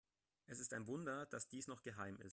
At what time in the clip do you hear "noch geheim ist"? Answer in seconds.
1.67-2.29